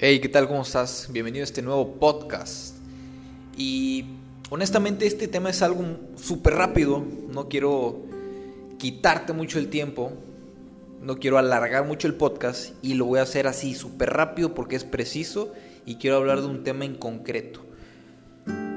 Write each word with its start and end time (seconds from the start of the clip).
Hey, 0.00 0.20
¿qué 0.20 0.28
tal? 0.28 0.46
¿Cómo 0.46 0.62
estás? 0.62 1.08
Bienvenido 1.10 1.42
a 1.42 1.44
este 1.44 1.60
nuevo 1.60 1.94
podcast. 1.94 2.76
Y 3.56 4.04
honestamente 4.48 5.08
este 5.08 5.26
tema 5.26 5.50
es 5.50 5.60
algo 5.60 5.82
súper 6.14 6.54
rápido. 6.54 7.04
No 7.32 7.48
quiero 7.48 8.02
quitarte 8.78 9.32
mucho 9.32 9.58
el 9.58 9.70
tiempo. 9.70 10.12
No 11.02 11.18
quiero 11.18 11.36
alargar 11.36 11.84
mucho 11.84 12.06
el 12.06 12.14
podcast. 12.14 12.74
Y 12.80 12.94
lo 12.94 13.06
voy 13.06 13.18
a 13.18 13.22
hacer 13.22 13.48
así, 13.48 13.74
súper 13.74 14.10
rápido 14.10 14.54
porque 14.54 14.76
es 14.76 14.84
preciso. 14.84 15.52
Y 15.84 15.96
quiero 15.96 16.18
hablar 16.18 16.42
de 16.42 16.46
un 16.46 16.62
tema 16.62 16.84
en 16.84 16.94
concreto. 16.94 17.66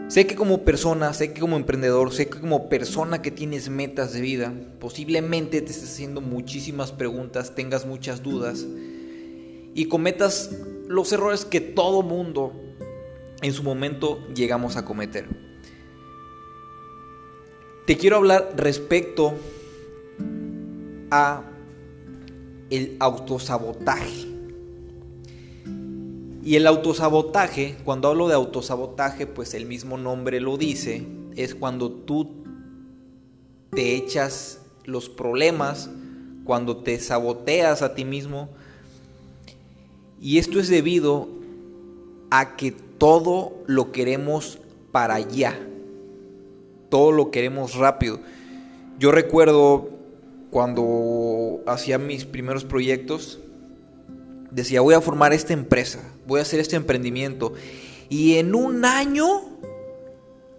Sé 0.08 0.26
que 0.26 0.34
como 0.34 0.63
persona, 0.63 1.13
sé 1.13 1.34
que 1.34 1.40
como 1.40 1.55
emprendedor, 1.55 2.12
sé 2.12 2.30
que 2.30 2.40
como 2.40 2.67
persona 2.67 3.22
que 3.22 3.30
tienes 3.30 3.70
metas 3.70 4.12
de 4.12 4.22
vida, 4.22 4.52
posiblemente 4.80 5.62
te 5.62 5.72
estés 5.72 5.91
haciendo 5.91 6.20
muchísimas 6.20 6.91
preguntas, 6.91 7.53
tengas 7.53 7.85
muchas 7.85 8.23
dudas 8.23 8.66
y 9.73 9.85
cometas 9.85 10.52
los 10.88 11.11
errores 11.11 11.45
que 11.45 11.61
todo 11.61 12.02
mundo 12.02 12.53
en 13.41 13.53
su 13.53 13.63
momento 13.63 14.20
llegamos 14.34 14.77
a 14.77 14.85
cometer. 14.85 15.27
Te 17.85 17.98
quiero 17.98 18.17
hablar 18.17 18.53
respecto 18.55 19.34
a 21.09 21.43
el 22.70 22.95
autosabotaje. 22.99 24.27
Y 26.43 26.55
el 26.55 26.65
autosabotaje, 26.65 27.77
cuando 27.84 28.07
hablo 28.07 28.27
de 28.27 28.34
autosabotaje, 28.34 29.27
pues 29.27 29.53
el 29.53 29.65
mismo 29.65 29.98
nombre 29.98 30.40
lo 30.40 30.57
dice, 30.57 31.05
es 31.35 31.53
cuando 31.53 31.91
tú 31.91 32.43
te 33.71 33.95
echas 33.95 34.59
los 34.85 35.09
problemas, 35.09 35.90
cuando 36.43 36.77
te 36.77 36.99
saboteas 36.99 37.81
a 37.81 37.93
ti 37.93 38.05
mismo, 38.05 38.49
y 40.22 40.38
esto 40.38 40.60
es 40.60 40.70
debido 40.70 41.27
a 42.30 42.55
que 42.55 42.72
todo 42.72 43.54
lo 43.66 43.91
queremos 43.91 44.60
para 44.91 45.16
allá. 45.16 45.60
Todo 46.90 47.12
lo 47.12 47.32
queremos 47.32 47.74
rápido. 47.74 48.20
Yo 48.99 49.12
recuerdo 49.12 49.90
cuando 50.52 51.62
hacía 51.66 51.98
mis 51.98 52.26
primeros 52.26 52.64
proyectos, 52.64 53.40
decía, 54.52 54.82
voy 54.82 54.94
a 54.94 55.02
formar 55.02 55.34
esta 55.34 55.54
empresa, 55.54 55.99
voy 56.27 56.40
a 56.40 56.44
hacer 56.44 56.60
este 56.60 56.76
emprendimiento. 56.76 57.54
Y 58.08 58.36
en 58.36 58.54
un 58.54 58.86
año 58.86 59.42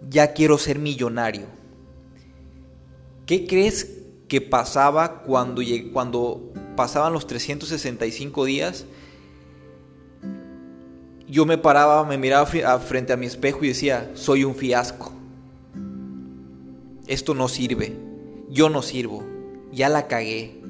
ya 0.09 0.33
quiero 0.33 0.57
ser 0.57 0.77
millonario. 0.77 1.45
¿Qué 3.25 3.47
crees 3.47 3.99
que 4.27 4.41
pasaba 4.41 5.21
cuando, 5.21 5.61
cuando 5.93 6.51
pasaban 6.75 7.13
los 7.13 7.27
365 7.27 8.43
días? 8.43 8.85
Yo 11.33 11.47
me 11.47 11.57
paraba, 11.57 12.05
me 12.05 12.15
miraba 12.19 12.45
frente 12.45 13.11
a 13.11 13.17
mi 13.17 13.25
espejo 13.25 13.65
y 13.65 13.69
decía, 13.69 14.11
soy 14.13 14.43
un 14.43 14.53
fiasco. 14.53 15.11
Esto 17.07 17.33
no 17.33 17.47
sirve. 17.47 17.97
Yo 18.51 18.69
no 18.69 18.83
sirvo. 18.83 19.23
Ya 19.71 19.89
la 19.89 20.07
cagué. 20.07 20.61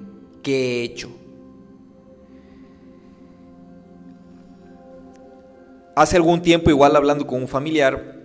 ¿Qué 0.41 0.53
he 0.55 0.83
hecho? 0.83 1.09
Hace 5.97 6.15
algún 6.15 6.41
tiempo, 6.41 6.69
igual 6.69 6.95
hablando 6.95 7.27
con 7.27 7.41
un 7.41 7.49
familiar, 7.49 8.21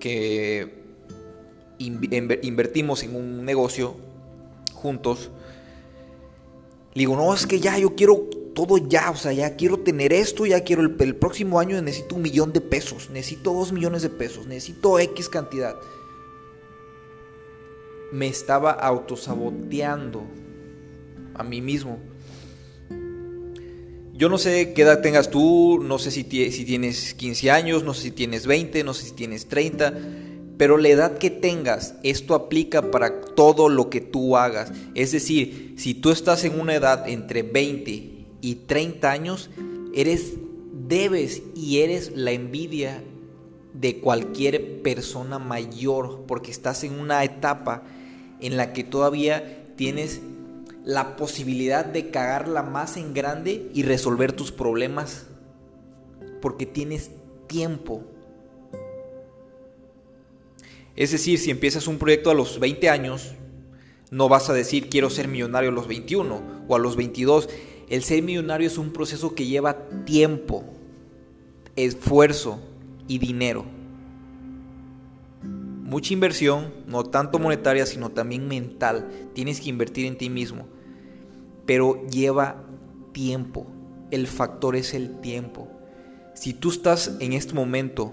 que 0.00 0.82
invertimos 1.78 3.04
en 3.04 3.14
un 3.14 3.44
negocio 3.44 3.94
juntos, 4.74 5.30
le 6.94 7.02
digo, 7.02 7.14
no, 7.14 7.32
es 7.32 7.46
que 7.46 7.60
ya 7.60 7.78
yo 7.78 7.94
quiero 7.94 8.37
todo 8.58 8.76
ya, 8.76 9.12
o 9.12 9.16
sea, 9.16 9.32
ya 9.32 9.54
quiero 9.54 9.78
tener 9.78 10.12
esto, 10.12 10.44
ya 10.44 10.64
quiero 10.64 10.82
el, 10.82 11.14
próximo 11.14 11.60
año 11.60 11.80
necesito 11.80 12.16
un 12.16 12.22
millón 12.22 12.52
de 12.52 12.60
pesos, 12.60 13.08
necesito 13.08 13.52
dos 13.52 13.70
millones 13.70 14.02
de 14.02 14.10
pesos, 14.10 14.48
necesito 14.48 14.98
X 14.98 15.28
cantidad. 15.28 15.76
Me 18.10 18.26
estaba 18.26 18.72
autosaboteando 18.72 20.24
a 21.34 21.44
mí 21.44 21.62
mismo. 21.62 22.00
Yo 24.12 24.28
no 24.28 24.38
sé 24.38 24.72
qué 24.72 24.82
edad 24.82 25.02
tengas 25.02 25.30
tú, 25.30 25.78
no 25.80 26.00
sé 26.00 26.10
si, 26.10 26.24
si 26.24 26.64
tienes 26.64 27.14
15 27.14 27.52
años, 27.52 27.84
no 27.84 27.94
sé 27.94 28.02
si 28.02 28.10
tienes 28.10 28.44
20, 28.48 28.82
no 28.82 28.92
sé 28.92 29.04
si 29.04 29.12
tienes 29.12 29.46
30 29.46 29.94
pero 30.56 30.76
la 30.76 30.88
edad 30.88 31.18
que 31.18 31.30
tengas, 31.30 31.94
esto 32.02 32.34
aplica 32.34 32.90
para 32.90 33.20
todo 33.20 33.68
lo 33.68 33.90
que 33.90 34.00
tú 34.00 34.36
hagas. 34.36 34.72
Es 34.96 35.12
decir, 35.12 35.76
si 35.78 35.94
tú 35.94 36.10
estás 36.10 36.42
en 36.42 36.58
una 36.58 36.74
edad 36.74 37.08
entre 37.08 37.44
20 37.44 38.17
y 38.40 38.56
30 38.56 39.10
años, 39.10 39.50
eres, 39.94 40.34
debes 40.88 41.42
y 41.54 41.80
eres 41.80 42.12
la 42.14 42.32
envidia 42.32 43.02
de 43.74 44.00
cualquier 44.00 44.82
persona 44.82 45.38
mayor, 45.38 46.24
porque 46.26 46.50
estás 46.50 46.84
en 46.84 46.98
una 46.98 47.22
etapa 47.24 47.82
en 48.40 48.56
la 48.56 48.72
que 48.72 48.84
todavía 48.84 49.66
tienes 49.76 50.20
la 50.84 51.16
posibilidad 51.16 51.84
de 51.84 52.10
cagarla 52.10 52.62
más 52.62 52.96
en 52.96 53.14
grande 53.14 53.70
y 53.74 53.82
resolver 53.82 54.32
tus 54.32 54.52
problemas, 54.52 55.26
porque 56.40 56.66
tienes 56.66 57.10
tiempo 57.46 58.04
es 60.98 61.12
decir, 61.12 61.38
si 61.38 61.52
empiezas 61.52 61.86
un 61.86 61.96
proyecto 61.96 62.28
a 62.28 62.34
los 62.34 62.58
20 62.58 62.88
años, 62.88 63.30
no 64.10 64.28
vas 64.28 64.50
a 64.50 64.52
decir 64.52 64.88
quiero 64.88 65.10
ser 65.10 65.28
millonario 65.28 65.70
a 65.70 65.72
los 65.72 65.86
21 65.86 66.64
o 66.66 66.74
a 66.74 66.80
los 66.80 66.96
22. 66.96 67.48
El 67.88 68.02
ser 68.02 68.22
millonario 68.22 68.66
es 68.66 68.76
un 68.76 68.90
proceso 68.92 69.34
que 69.34 69.46
lleva 69.46 69.88
tiempo, 70.04 70.64
esfuerzo 71.74 72.60
y 73.06 73.18
dinero. 73.18 73.64
Mucha 75.42 76.12
inversión, 76.12 76.74
no 76.86 77.04
tanto 77.04 77.38
monetaria, 77.38 77.86
sino 77.86 78.10
también 78.10 78.46
mental. 78.46 79.08
Tienes 79.32 79.60
que 79.60 79.70
invertir 79.70 80.04
en 80.04 80.18
ti 80.18 80.28
mismo. 80.28 80.66
Pero 81.64 82.06
lleva 82.08 82.62
tiempo. 83.12 83.66
El 84.10 84.26
factor 84.26 84.76
es 84.76 84.92
el 84.92 85.20
tiempo. 85.20 85.68
Si 86.34 86.52
tú 86.52 86.70
estás 86.70 87.16
en 87.20 87.32
este 87.32 87.54
momento 87.54 88.12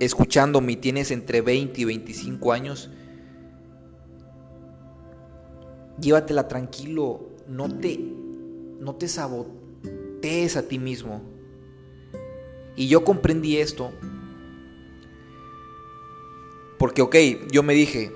escuchándome 0.00 0.72
y 0.72 0.76
tienes 0.76 1.10
entre 1.10 1.42
20 1.42 1.82
y 1.82 1.84
25 1.84 2.52
años, 2.52 2.90
llévatela 6.00 6.48
tranquilo, 6.48 7.27
no 7.48 7.78
te, 7.78 7.98
no 8.80 8.94
te 8.94 9.08
sabotees 9.08 10.56
a 10.56 10.62
ti 10.68 10.78
mismo. 10.78 11.22
Y 12.76 12.88
yo 12.88 13.04
comprendí 13.04 13.56
esto 13.56 13.90
porque, 16.78 17.02
ok, 17.02 17.16
yo 17.50 17.62
me 17.62 17.74
dije, 17.74 18.12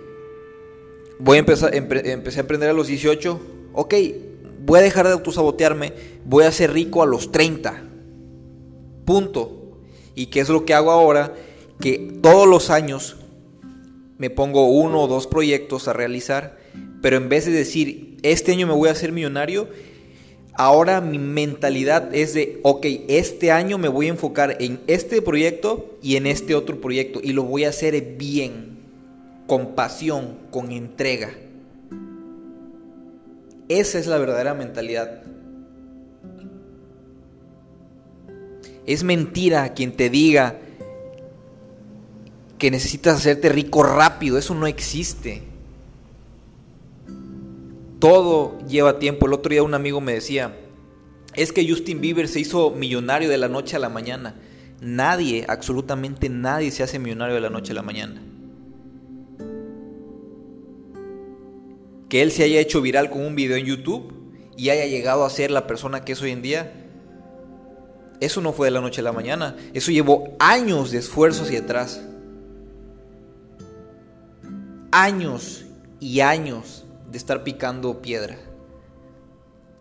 voy 1.19 1.37
a 1.37 1.41
empezar, 1.41 1.75
empecé 1.75 2.39
a 2.39 2.43
emprender 2.43 2.71
a 2.71 2.73
los 2.73 2.87
18, 2.87 3.41
ok, 3.73 3.95
voy 4.65 4.79
a 4.79 4.83
dejar 4.83 5.07
de 5.07 5.15
autosabotearme, 5.15 5.93
voy 6.25 6.45
a 6.45 6.53
ser 6.53 6.73
rico 6.73 7.03
a 7.03 7.07
los 7.07 7.33
30, 7.33 7.83
punto. 9.05 9.59
¿Y 10.15 10.27
qué 10.27 10.41
es 10.41 10.49
lo 10.49 10.65
que 10.65 10.75
hago 10.75 10.91
ahora? 10.91 11.35
que 11.83 11.99
todos 12.23 12.49
los 12.49 12.71
años 12.71 13.17
me 14.17 14.31
pongo 14.31 14.71
uno 14.71 15.03
o 15.03 15.09
dos 15.09 15.27
proyectos 15.27 15.89
a 15.89 15.93
realizar, 15.93 16.57
pero 17.03 17.17
en 17.17 17.29
vez 17.29 17.45
de 17.45 17.51
decir, 17.51 18.12
este 18.23 18.53
año 18.53 18.67
me 18.67 18.73
voy 18.73 18.89
a 18.89 18.93
hacer 18.93 19.13
millonario, 19.13 19.69
ahora 20.55 21.01
mi 21.01 21.19
mentalidad 21.19 22.15
es 22.15 22.35
de, 22.35 22.61
ok, 22.63 22.87
este 23.09 23.51
año 23.51 23.79
me 23.79 23.89
voy 23.89 24.07
a 24.07 24.11
enfocar 24.11 24.57
en 24.61 24.81
este 24.87 25.23
proyecto 25.23 25.99
y 26.03 26.17
en 26.17 26.27
este 26.27 26.55
otro 26.55 26.81
proyecto 26.81 27.21
y 27.23 27.33
lo 27.33 27.45
voy 27.45 27.65
a 27.65 27.71
hacer 27.71 28.17
bien, 28.17 28.79
con 29.47 29.75
pasión, 29.75 30.39
con 30.51 30.73
entrega. 30.73 31.31
Esa 33.69 33.99
es 33.99 34.07
la 34.07 34.19
verdadera 34.19 34.55
mentalidad. 34.55 35.23
Es 38.87 39.05
mentira 39.05 39.73
quien 39.75 39.93
te 39.93 40.11
diga, 40.11 40.59
que 42.59 42.71
necesitas 42.71 43.17
hacerte 43.17 43.49
rico 43.49 43.83
rápido, 43.83 44.39
eso 44.39 44.55
no 44.55 44.69
existe. 44.69 45.52
Todo 48.03 48.59
lleva 48.67 48.99
tiempo. 48.99 49.27
El 49.27 49.33
otro 49.33 49.51
día 49.51 49.63
un 49.63 49.75
amigo 49.75 50.01
me 50.01 50.15
decía, 50.15 50.57
es 51.37 51.53
que 51.53 51.69
Justin 51.69 52.01
Bieber 52.01 52.27
se 52.27 52.41
hizo 52.41 52.73
millonario 52.73 53.29
de 53.29 53.39
la 53.39 53.47
noche 53.47 53.77
a 53.77 53.79
la 53.79 53.91
mañana. 53.91 54.35
Nadie, 54.81 55.45
absolutamente 55.47 56.29
nadie 56.29 56.73
se 56.73 56.83
hace 56.83 56.99
millonario 56.99 57.37
de 57.37 57.41
la 57.41 57.49
noche 57.49 57.71
a 57.71 57.77
la 57.77 57.83
mañana. 57.83 58.21
Que 62.09 62.23
él 62.23 62.33
se 62.33 62.43
haya 62.43 62.59
hecho 62.59 62.83
viral 62.83 63.09
con 63.09 63.25
un 63.25 63.37
video 63.37 63.57
en 63.57 63.67
YouTube 63.67 64.13
y 64.57 64.71
haya 64.71 64.87
llegado 64.87 65.25
a 65.25 65.31
ser 65.31 65.53
la 65.53 65.69
persona 65.69 66.05
que 66.05 66.15
es 66.15 66.23
hoy 66.23 66.33
en 66.33 66.43
día, 66.43 66.73
eso 68.19 68.41
no 68.41 68.53
fue 68.53 68.67
de 68.67 68.73
la 68.73 68.81
noche 68.81 69.01
a 69.01 69.05
la 69.05 69.13
mañana. 69.13 69.55
Eso 69.75 69.93
llevó 69.93 70.35
años 70.41 70.91
de 70.91 70.99
esfuerzo 70.99 71.45
hacia 71.45 71.61
atrás 71.61 72.03
años 74.91 75.67
y 76.01 76.19
años 76.19 76.82
de 77.13 77.19
estar 77.19 77.45
picando 77.45 78.01
piedra. 78.03 78.39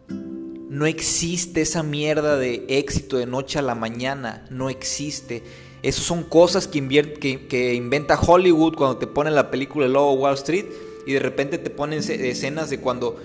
No 0.10 0.86
existe 0.86 1.62
esa 1.62 1.82
mierda 1.82 2.38
de 2.38 2.66
éxito 2.68 3.18
de 3.18 3.26
noche 3.26 3.60
a 3.60 3.62
la 3.62 3.76
mañana. 3.76 4.46
No 4.50 4.70
existe. 4.70 5.44
Esas 5.82 6.04
son 6.04 6.24
cosas 6.24 6.68
que, 6.68 6.82
que, 7.50 7.74
inventa 7.74 8.20
Hollywood 8.20 8.76
cuando 8.76 8.98
te 8.98 9.08
ponen 9.08 9.34
la 9.34 9.50
película 9.50 9.88
de 9.88 9.94
Lobo 9.94 10.14
Wall 10.14 10.36
Street 10.36 10.66
y 11.08 11.14
de 11.14 11.20
repente 11.20 11.58
te 11.58 11.72
ponen 11.72 12.00
escenas 12.00 12.70
de 12.70 12.80
cuando 12.80 13.18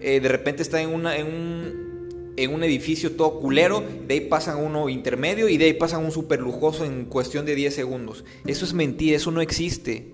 eh, 0.00 0.20
de 0.20 0.28
repente 0.28 0.62
está 0.62 0.80
en, 0.80 0.88
una, 0.88 1.14
un, 1.16 2.32
en 2.36 2.54
un 2.54 2.64
edificio 2.64 3.12
todo 3.12 3.38
culero, 3.38 3.84
de 4.06 4.14
ahí 4.14 4.20
pasan 4.22 4.64
uno 4.64 4.88
intermedio 4.88 5.48
y 5.48 5.58
de 5.58 5.66
ahí 5.66 5.72
pasan 5.74 6.04
un 6.04 6.10
super 6.10 6.40
lujoso 6.40 6.84
en 6.84 7.04
cuestión 7.04 7.44
de 7.44 7.54
10 7.54 7.74
segundos. 7.74 8.24
Eso 8.46 8.64
es 8.64 8.72
mentira, 8.72 9.16
eso 9.16 9.30
no 9.30 9.42
existe. 9.42 10.13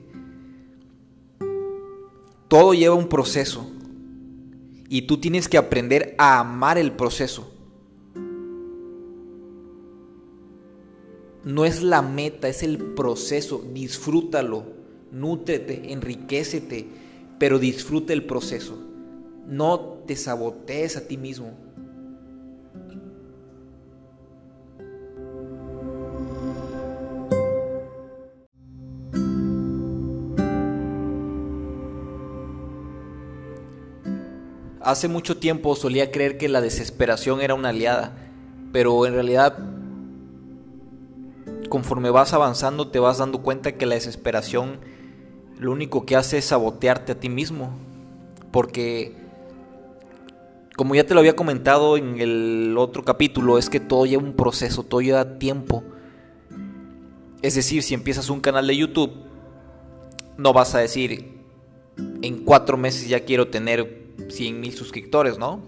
Todo 2.51 2.75
lleva 2.75 2.97
un 2.97 3.09
proceso 3.09 3.65
y 4.89 5.03
tú 5.03 5.21
tienes 5.21 5.49
que 5.49 5.57
aprender 5.57 6.17
a 6.19 6.41
amar 6.41 6.79
el 6.79 6.91
proceso. 6.91 7.49
No 11.45 11.65
es 11.65 11.81
la 11.81 12.03
meta, 12.03 12.49
es 12.49 12.65
el 12.65 12.79
proceso. 12.79 13.65
Disfrútalo, 13.73 14.65
nútrete, 15.13 15.93
enriquecete, 15.93 16.89
pero 17.39 17.61
disfruta 17.61 18.13
el 18.13 18.25
proceso. 18.25 18.77
No 19.47 19.79
te 20.05 20.17
sabotees 20.17 20.97
a 20.97 21.07
ti 21.07 21.17
mismo. 21.19 21.57
Hace 34.81 35.09
mucho 35.09 35.37
tiempo 35.37 35.77
solía 35.77 36.11
creer 36.11 36.39
que 36.39 36.49
la 36.49 36.61
desesperación 36.61 37.41
era 37.43 37.55
una 37.55 37.69
aliada, 37.69 38.13
pero 38.73 39.05
en 39.07 39.13
realidad 39.13 39.59
conforme 41.69 42.11
vas 42.11 42.33
avanzando 42.33 42.89
te 42.89 42.99
vas 42.99 43.19
dando 43.19 43.43
cuenta 43.43 43.73
que 43.73 43.87
la 43.87 43.95
desesperación 43.95 44.79
lo 45.59 45.73
único 45.73 46.07
que 46.07 46.17
hace 46.17 46.39
es 46.39 46.47
sabotearte 46.47 47.13
a 47.13 47.21
ti 47.21 47.29
mismo. 47.29 47.71
Porque, 48.51 49.15
como 50.77 50.95
ya 50.95 51.05
te 51.05 51.13
lo 51.13 51.21
había 51.21 51.37
comentado 51.37 51.99
en 51.99 52.19
el 52.19 52.75
otro 52.79 53.05
capítulo, 53.05 53.59
es 53.59 53.69
que 53.69 53.79
todo 53.79 54.07
lleva 54.07 54.23
un 54.23 54.33
proceso, 54.33 54.83
todo 54.83 55.03
lleva 55.03 55.39
tiempo. 55.39 55.85
Es 57.43 57.55
decir, 57.55 57.83
si 57.83 57.93
empiezas 57.93 58.31
un 58.31 58.41
canal 58.41 58.67
de 58.67 58.77
YouTube, 58.77 59.13
no 60.39 60.55
vas 60.55 60.75
a 60.75 60.79
decir, 60.79 61.39
en 62.23 62.45
cuatro 62.45 62.79
meses 62.79 63.07
ya 63.07 63.25
quiero 63.25 63.49
tener 63.49 64.00
100 64.29 64.61
mil 64.61 64.73
suscriptores, 64.75 65.39
¿no? 65.39 65.61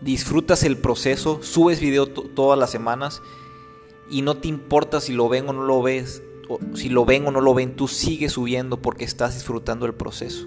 Disfrutas 0.00 0.64
el 0.64 0.76
proceso, 0.76 1.42
subes 1.42 1.80
video 1.80 2.06
todas 2.06 2.58
las 2.58 2.70
semanas 2.70 3.22
y 4.10 4.22
no 4.22 4.36
te 4.36 4.48
importa 4.48 5.00
si 5.00 5.12
lo 5.12 5.28
ven 5.28 5.48
o 5.48 5.52
no 5.52 5.64
lo 5.64 5.82
ves, 5.82 6.22
si 6.74 6.88
lo 6.88 7.04
ven 7.04 7.26
o 7.26 7.30
no 7.30 7.40
lo 7.40 7.54
ven, 7.54 7.74
tú 7.74 7.88
sigues 7.88 8.32
subiendo 8.32 8.82
porque 8.82 9.04
estás 9.04 9.34
disfrutando 9.34 9.86
el 9.86 9.94
proceso. 9.94 10.46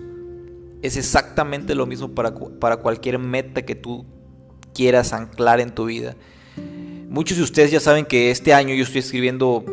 Es 0.81 0.95
exactamente 0.95 1.73
lo 1.73 1.87
mismo 1.87 2.11
para, 2.11 2.35
para 2.35 2.77
cualquier 2.77 3.17
meta 3.17 3.63
que 3.63 3.75
tú 3.75 4.05
quieras 4.73 5.11
anclar 5.13 5.59
en 5.59 5.73
tu 5.73 5.85
vida. 5.85 6.15
Muchos 7.09 7.37
de 7.37 7.43
ustedes 7.43 7.71
ya 7.71 7.79
saben 7.79 8.05
que 8.05 8.29
este 8.29 8.53
año 8.53 8.75
yo 8.75 8.83
estoy 8.83 8.99
escribiendo 8.99 9.63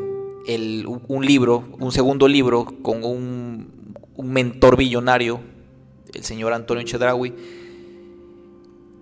un 1.08 1.26
libro, 1.26 1.64
un 1.78 1.92
segundo 1.92 2.28
libro 2.28 2.64
con 2.82 3.04
un, 3.04 3.94
un 4.14 4.32
mentor 4.32 4.76
billonario, 4.76 5.40
el 6.14 6.24
señor 6.24 6.52
Antonio 6.52 6.84
Chedraui 6.84 7.34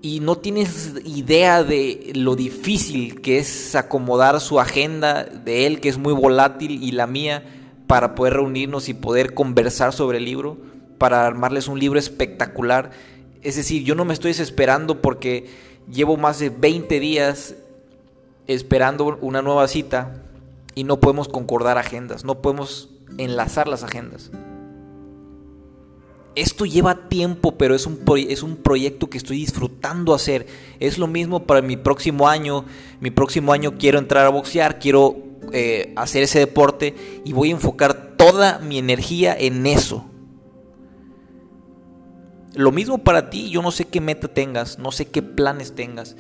y 0.02 0.18
no 0.18 0.36
tienes 0.36 0.94
idea 1.04 1.62
de 1.62 2.10
lo 2.16 2.34
difícil 2.34 3.20
que 3.20 3.38
es 3.38 3.76
acomodar 3.76 4.40
su 4.40 4.58
agenda 4.58 5.22
de 5.22 5.66
él, 5.66 5.80
que 5.80 5.88
es 5.88 5.96
muy 5.96 6.12
volátil, 6.12 6.82
y 6.82 6.90
la 6.90 7.06
mía, 7.06 7.44
para 7.86 8.16
poder 8.16 8.34
reunirnos 8.34 8.88
y 8.88 8.94
poder 8.94 9.32
conversar 9.32 9.92
sobre 9.92 10.18
el 10.18 10.24
libro, 10.24 10.58
para 10.98 11.24
armarles 11.24 11.68
un 11.68 11.78
libro 11.78 12.00
espectacular. 12.00 12.90
Es 13.42 13.54
decir, 13.54 13.84
yo 13.84 13.94
no 13.94 14.04
me 14.04 14.12
estoy 14.12 14.32
desesperando 14.32 15.00
porque 15.00 15.46
llevo 15.88 16.16
más 16.16 16.40
de 16.40 16.50
20 16.50 16.98
días 16.98 17.54
esperando 18.48 19.18
una 19.20 19.40
nueva 19.40 19.68
cita 19.68 20.20
y 20.74 20.82
no 20.82 20.98
podemos 20.98 21.28
concordar 21.28 21.78
agendas, 21.78 22.24
no 22.24 22.42
podemos 22.42 22.90
enlazar 23.18 23.68
las 23.68 23.84
agendas 23.84 24.32
esto 26.34 26.64
lleva 26.64 27.08
tiempo, 27.08 27.56
pero 27.56 27.74
es 27.74 27.86
un, 27.86 28.00
es 28.28 28.42
un 28.42 28.56
proyecto 28.56 29.10
que 29.10 29.18
estoy 29.18 29.38
disfrutando 29.38 30.14
hacer. 30.14 30.46
Es 30.80 30.98
lo 30.98 31.06
mismo 31.06 31.44
para 31.44 31.62
mi 31.62 31.76
próximo 31.76 32.28
año. 32.28 32.64
Mi 33.00 33.10
próximo 33.10 33.52
año 33.52 33.78
quiero 33.78 33.98
entrar 33.98 34.26
a 34.26 34.30
boxear, 34.30 34.78
quiero 34.78 35.16
eh, 35.52 35.92
hacer 35.96 36.22
ese 36.22 36.38
deporte 36.38 36.94
y 37.24 37.32
voy 37.32 37.48
a 37.48 37.52
enfocar 37.52 38.16
toda 38.16 38.58
mi 38.58 38.78
energía 38.78 39.36
en 39.38 39.66
eso. 39.66 40.06
Lo 42.54 42.70
mismo 42.70 42.98
para 42.98 43.30
ti, 43.30 43.50
yo 43.50 43.62
no 43.62 43.70
sé 43.70 43.86
qué 43.86 44.00
meta 44.00 44.28
tengas, 44.28 44.78
no 44.78 44.92
sé 44.92 45.06
qué 45.06 45.22
planes 45.22 45.74
tengas, 45.74 46.16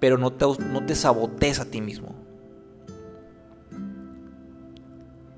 pero 0.00 0.18
no 0.18 0.32
te, 0.32 0.44
no 0.64 0.84
te 0.84 0.94
sabotees 0.94 1.60
a 1.60 1.70
ti 1.70 1.80
mismo. 1.80 2.14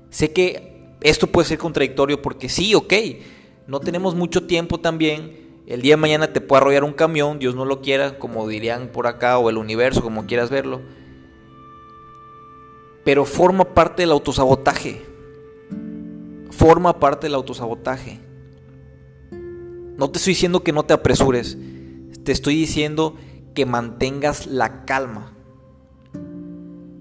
Sé 0.09 0.33
que 0.33 0.83
esto 1.01 1.27
puede 1.27 1.47
ser 1.47 1.57
contradictorio 1.57 2.21
porque 2.21 2.49
sí, 2.49 2.75
ok, 2.75 2.93
no 3.71 3.79
tenemos 3.79 4.15
mucho 4.15 4.43
tiempo 4.47 4.81
también. 4.81 5.63
El 5.65 5.81
día 5.81 5.93
de 5.93 6.01
mañana 6.01 6.33
te 6.33 6.41
puede 6.41 6.61
arrollar 6.61 6.83
un 6.83 6.91
camión, 6.91 7.39
Dios 7.39 7.55
no 7.55 7.63
lo 7.63 7.79
quiera, 7.81 8.19
como 8.19 8.45
dirían 8.45 8.89
por 8.89 9.07
acá, 9.07 9.37
o 9.37 9.49
el 9.49 9.55
universo, 9.55 10.01
como 10.01 10.25
quieras 10.25 10.49
verlo. 10.49 10.81
Pero 13.05 13.23
forma 13.23 13.63
parte 13.63 14.01
del 14.01 14.11
autosabotaje. 14.11 15.05
Forma 16.49 16.99
parte 16.99 17.27
del 17.27 17.35
autosabotaje. 17.35 18.19
No 19.31 20.11
te 20.11 20.17
estoy 20.17 20.33
diciendo 20.33 20.63
que 20.63 20.73
no 20.73 20.83
te 20.83 20.93
apresures. 20.93 21.57
Te 22.25 22.33
estoy 22.33 22.55
diciendo 22.55 23.15
que 23.55 23.65
mantengas 23.65 24.47
la 24.47 24.83
calma. 24.83 25.31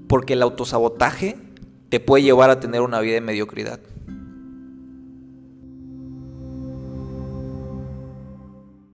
Porque 0.07 0.35
el 0.35 0.43
autosabotaje 0.43 1.37
te 1.89 1.99
puede 1.99 2.23
llevar 2.23 2.49
a 2.51 2.61
tener 2.61 2.83
una 2.83 3.01
vida 3.01 3.15
de 3.15 3.23
mediocridad. 3.23 3.81